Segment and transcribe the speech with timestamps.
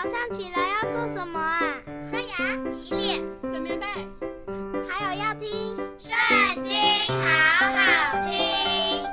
[0.00, 1.58] 早上起来要做什么啊？
[2.08, 3.84] 刷牙、洗脸、整棉被，
[4.88, 5.48] 还有要听
[5.98, 6.72] 《圣经》，
[7.10, 7.80] 好好
[8.28, 9.04] 听。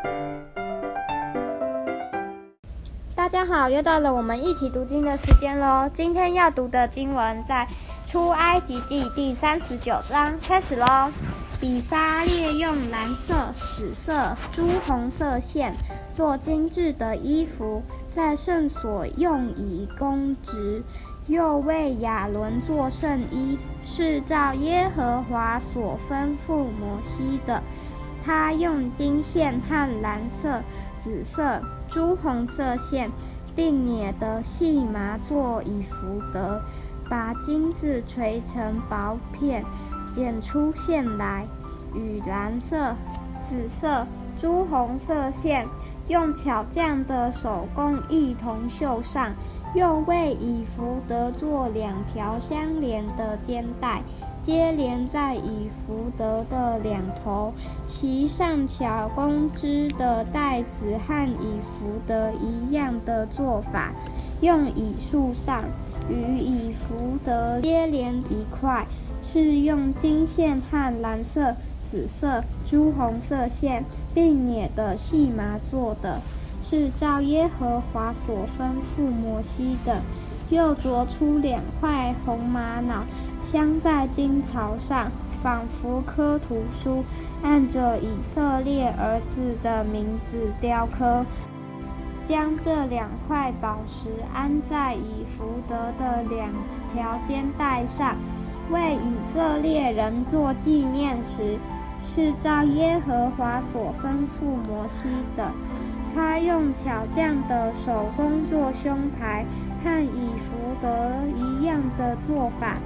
[3.15, 5.89] 大家好，又到了我们一起读经的时间喽。
[5.91, 7.67] 今天要读的经文在
[8.11, 11.11] 《出埃及记》第三十九章，开始喽。
[11.59, 13.33] 比沙列用蓝色、
[13.75, 15.73] 紫色、朱红色线
[16.15, 17.81] 做精致的衣服，
[18.15, 20.81] 在圣所用以供职，
[21.27, 27.61] 又为亚伦做圣衣，是照耶和华所吩咐摩西的。
[28.23, 30.61] 他用金线和蓝色、
[30.97, 33.11] 紫色、朱红色线
[33.53, 36.61] 并捻的细麻做以弗得，
[37.09, 39.61] 把金子锤成薄片。
[40.13, 41.45] 剪出线来，
[41.93, 42.95] 与蓝色、
[43.41, 44.07] 紫色、
[44.39, 45.67] 朱红色线
[46.07, 49.33] 用巧匠的手工一同绣上，
[49.73, 54.01] 又为以弗得做两条相连的肩带，
[54.41, 57.51] 接连在以弗得的两头，
[57.87, 63.91] 其上巧工织的带子和以弗得一样的做法，
[64.41, 65.63] 用以束上，
[66.07, 68.85] 与以弗得接连一块。
[69.27, 71.53] 是用金线和蓝色、
[71.89, 76.19] 紫色、朱红色线并捻的细麻做的，
[76.61, 80.01] 是照耶和华所吩咐摩西的。
[80.49, 83.03] 又琢出两块红玛瑙，
[83.43, 85.11] 镶在金槽上，
[85.41, 87.03] 仿佛刻图书，
[87.41, 91.25] 按着以色列儿子的名字雕刻。
[92.27, 96.49] 将这两块宝石安在以弗得的两
[96.91, 98.15] 条肩带上。
[98.71, 101.57] 为以色列人做纪念时，
[101.99, 105.51] 是照耶和华所吩咐摩西的。
[106.13, 109.45] 他用巧匠的手工做胸牌，
[109.83, 112.77] 和以弗得一样的做法，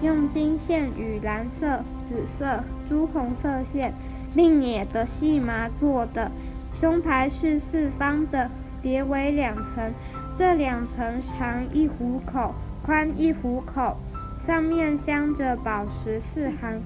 [0.00, 3.92] 用金线与蓝色、紫色、朱红色线
[4.34, 6.30] 并捻的细麻做的。
[6.72, 8.48] 胸牌是四方的，
[8.80, 9.92] 叠为两层，
[10.36, 12.54] 这两层长一虎口，
[12.84, 13.96] 宽一虎口。
[14.46, 16.80] 上面镶着宝石四行，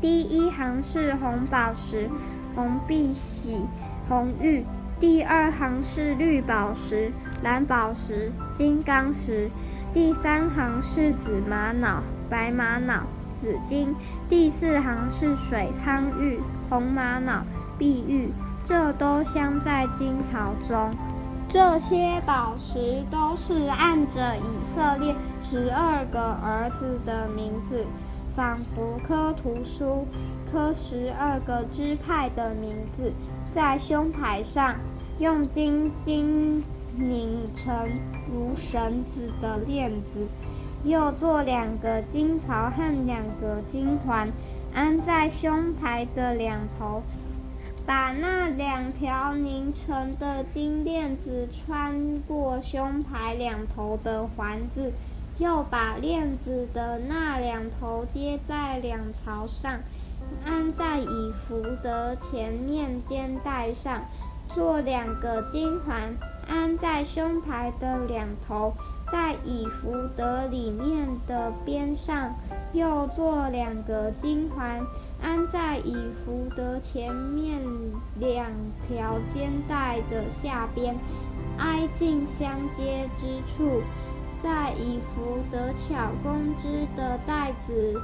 [0.00, 2.08] 第一行是红宝石、
[2.54, 3.66] 红碧玺、
[4.08, 4.62] 红玉；
[5.00, 7.10] 第二行是绿宝石、
[7.42, 9.50] 蓝宝石、金刚石；
[9.92, 13.02] 第三行是紫玛瑙、白玛瑙、
[13.34, 13.88] 紫金；
[14.28, 16.38] 第四行是水苍玉、
[16.68, 17.44] 红玛瑙、
[17.76, 18.30] 碧玉。
[18.62, 20.94] 这都镶在金槽中。
[21.50, 25.12] 这些宝石都是按着以色列
[25.42, 27.84] 十二个儿子的名字，
[28.36, 30.06] 仿佛刻图书，
[30.50, 33.12] 刻十二个支派的名字，
[33.52, 34.76] 在胸牌上，
[35.18, 36.62] 用金筋
[36.96, 37.74] 拧成
[38.32, 40.28] 如绳子的链子，
[40.84, 44.30] 又做两个金槽和两个金环，
[44.72, 47.02] 安在胸牌的两头。
[47.86, 54.92] 把那两条拧成的金链子穿过胸牌两头的环子，
[55.38, 59.80] 又把链子的那两头接在两槽上，
[60.44, 64.02] 安在以弗德前面肩带上，
[64.54, 66.14] 做两个金环，
[66.46, 68.72] 安在胸牌的两头，
[69.10, 72.34] 在以弗德里面的边上，
[72.72, 74.80] 又做两个金环。
[75.22, 75.94] 安在以
[76.24, 77.60] 弗得前面
[78.18, 78.50] 两
[78.86, 80.96] 条肩带的下边，
[81.58, 83.82] 挨近相接之处，
[84.42, 88.00] 在以弗得巧工织的带子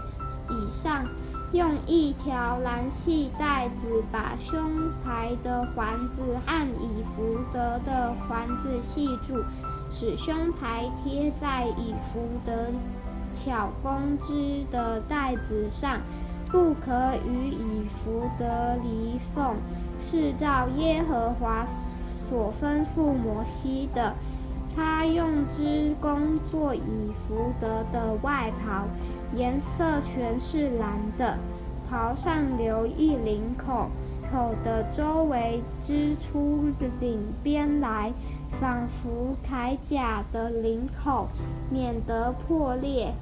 [0.50, 1.06] 以上，
[1.52, 4.60] 用一条蓝细带子把胸
[5.02, 9.42] 牌的环子和以弗得的环子系住，
[9.90, 12.70] 使胸牌贴在以弗得
[13.32, 16.00] 巧工织的带子上。
[16.56, 16.90] 不可
[17.28, 19.56] 与以弗得离缝，
[20.00, 21.66] 是照耶和华
[22.30, 24.14] 所吩咐摩西的。
[24.74, 28.86] 他用织工做以弗得的外袍，
[29.34, 31.36] 颜色全是蓝的。
[31.90, 33.90] 袍上留一领口，
[34.32, 36.64] 口的周围织出
[36.98, 38.10] 领边来，
[38.58, 41.28] 仿佛铠甲的领口，
[41.70, 43.12] 免得破裂。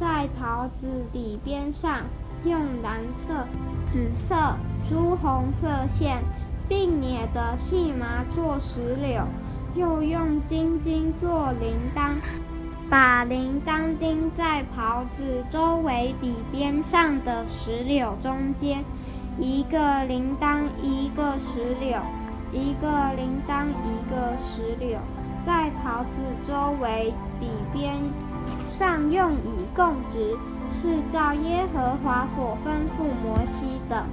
[0.00, 2.00] 在袍子底边上。
[2.42, 3.46] 用蓝色、
[3.84, 4.34] 紫色、
[4.88, 6.22] 朱红色线
[6.66, 9.22] 并捻的细麻做石榴，
[9.74, 12.14] 又用金金做铃铛，
[12.88, 18.82] 把铃铛钉在袍子周围底边上的石榴中间，
[19.38, 22.00] 一个铃铛一个石榴，
[22.54, 24.98] 一个铃铛一个石榴，
[25.44, 27.98] 在袍子周围底边
[28.68, 30.36] 上用以供职，
[30.72, 34.04] 是照耶和华所吩咐摩西的。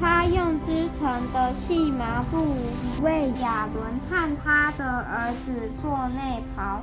[0.00, 2.56] 他用织成的细麻布
[3.02, 6.80] 为亚伦和他的儿子做内袍，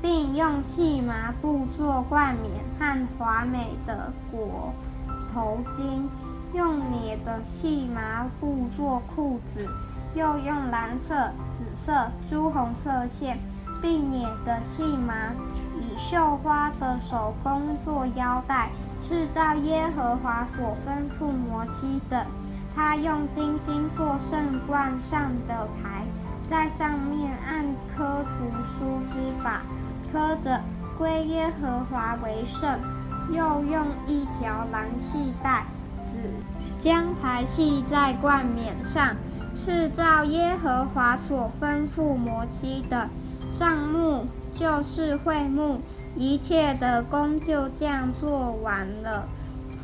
[0.00, 4.72] 并用细麻布做冠冕和华美的裹
[5.34, 6.06] 头巾，
[6.54, 9.68] 用捻的细麻布做裤子，
[10.14, 13.38] 又用蓝色、紫色、朱红色线，
[13.82, 15.14] 并捻的细麻
[15.96, 18.70] 绣花的手工做腰带。
[19.04, 22.24] 是照耶和华所吩咐摩西的，
[22.74, 26.04] 他用金金做圣冠上的牌，
[26.48, 27.64] 在上面按
[27.96, 29.62] 刻图书之法
[30.12, 30.60] 刻着
[30.96, 32.78] “归耶和华为圣”，
[33.28, 35.64] 又用一条蓝细带
[36.06, 36.18] 子
[36.78, 39.16] 将牌系在冠冕上。
[39.54, 43.08] 是照耶和华所吩咐摩西的。
[43.56, 45.80] 帐幕就是会幕。
[46.14, 49.26] 一切的工就这样做完了。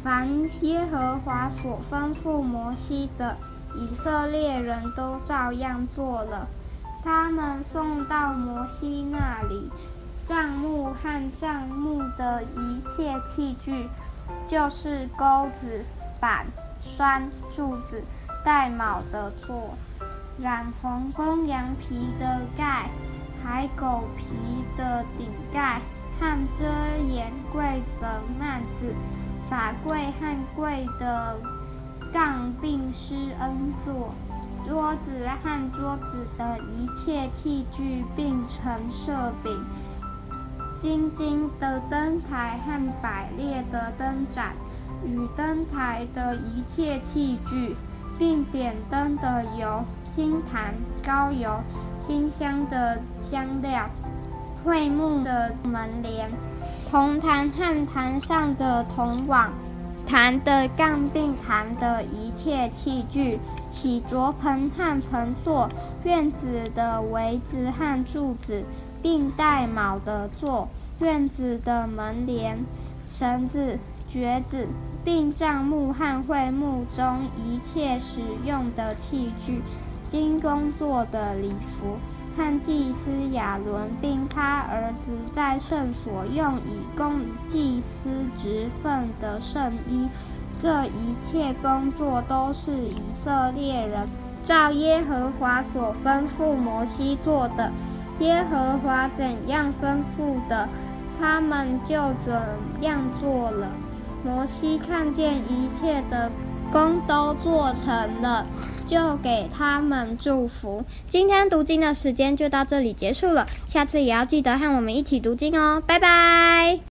[0.02, 0.28] 凡
[0.60, 3.36] 耶和华所吩咐摩西的，
[3.74, 6.46] 以色列人都照样做了。
[7.02, 9.70] 他们送到摩西那里，
[10.26, 13.88] 帐幕和帐幕的一切器具，
[14.46, 15.82] 就是钩子、
[16.20, 16.46] 板、
[16.96, 18.02] 栓、柱子、
[18.44, 19.74] 带卯的座、
[20.38, 22.90] 染红公羊皮的盖、
[23.42, 24.24] 海狗皮
[24.76, 25.80] 的顶盖。
[26.20, 26.64] 和遮
[27.08, 28.92] 掩柜的幔子、
[29.48, 31.36] 法柜和柜的
[32.12, 34.12] 杠并施恩座、
[34.66, 39.64] 桌子和桌子的一切器具，并陈设饼、
[40.82, 44.56] 金金的灯台和摆列的灯盏
[45.06, 47.76] 与灯台的一切器具，
[48.18, 50.74] 并点灯的油、金坛、
[51.06, 51.62] 膏油、
[52.08, 53.88] 馨香的香料。
[54.64, 56.28] 会幕的门帘、
[56.90, 59.52] 铜坛和坛上的铜网、
[60.04, 63.38] 坛的杠并坛的一切器具、
[63.70, 65.68] 洗濯盆和盆座、
[66.02, 68.64] 院子的围子和柱子，
[69.00, 70.68] 并带卯的座、
[70.98, 72.58] 院子的门帘、
[73.12, 73.78] 绳子、
[74.10, 74.66] 橛子，
[75.04, 79.62] 并帐幕和会幕中一切使用的器具，
[80.10, 81.96] 金工做的礼服。
[82.36, 88.08] 和祭司亚伦，并他儿子在圣所用以供祭司
[88.38, 90.08] 职分的圣衣，
[90.60, 92.94] 这一切工作都是以
[93.24, 94.06] 色列人
[94.44, 97.72] 照耶和华所吩咐摩西做的。
[98.20, 100.68] 耶和华怎样吩咐的，
[101.18, 102.40] 他们就怎
[102.82, 103.66] 样做了。
[104.24, 106.30] 摩西看见一切的
[106.72, 108.46] 工都做成了。
[108.86, 110.82] 就给他们祝福。
[111.10, 116.80] 今天读经的时间就到这里结束了，下次也要记得和我们一起读经哦，拜拜。